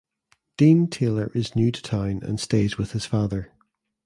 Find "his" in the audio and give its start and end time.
2.93-3.05